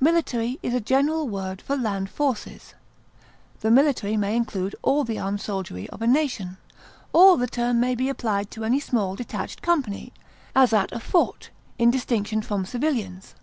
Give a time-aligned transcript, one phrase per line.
[0.00, 2.74] Military is a general word for land forces;
[3.60, 6.58] the military may include all the armed soldiery of a nation,
[7.14, 10.12] or the term may be applied to any small detached company,
[10.54, 11.48] as at a fort,
[11.78, 13.34] in distinction from civilians.